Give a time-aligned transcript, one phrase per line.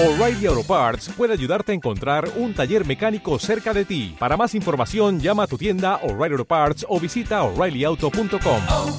[0.00, 4.14] O'Reilly Auto Parts puede ayudarte a encontrar un taller mecánico cerca de ti.
[4.16, 8.62] Para más información, llama a tu tienda O'Reilly Auto Parts o visita oreillyauto.com.
[8.70, 8.96] oh,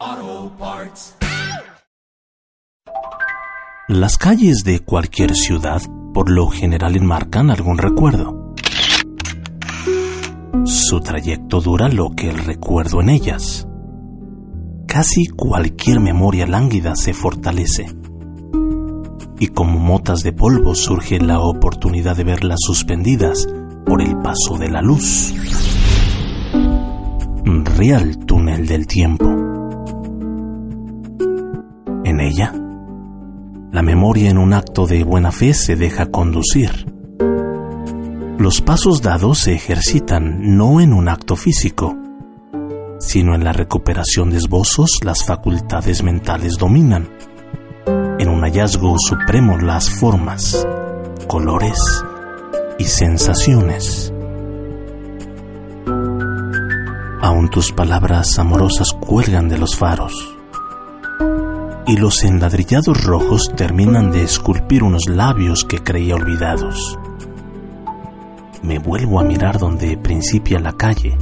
[0.00, 1.14] oh, Parts.
[3.86, 5.82] Las calles de cualquier ciudad
[6.14, 8.54] por lo general enmarcan algún recuerdo.
[10.64, 13.66] Su trayecto dura lo que el recuerdo en ellas.
[14.92, 17.86] Casi cualquier memoria lánguida se fortalece.
[19.38, 23.46] Y como motas de polvo surge la oportunidad de verlas suspendidas
[23.86, 25.32] por el paso de la luz.
[27.76, 29.26] Real túnel del tiempo.
[32.04, 32.52] En ella,
[33.70, 36.92] la memoria en un acto de buena fe se deja conducir.
[38.38, 41.96] Los pasos dados se ejercitan no en un acto físico,
[43.00, 47.08] sino en la recuperación de esbozos las facultades mentales dominan.
[48.18, 50.66] En un hallazgo supremo las formas,
[51.26, 51.78] colores
[52.78, 54.12] y sensaciones.
[57.22, 60.12] Aún tus palabras amorosas cuelgan de los faros
[61.86, 66.98] y los enladrillados rojos terminan de esculpir unos labios que creía olvidados.
[68.62, 71.16] Me vuelvo a mirar donde principia la calle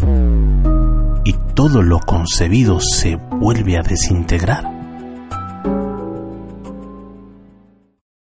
[1.28, 4.77] y todo lo concebido se vuelve a desintegrar.